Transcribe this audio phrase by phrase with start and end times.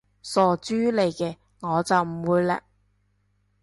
[0.23, 2.61] 傻豬嚟嘅，我就唔會嘞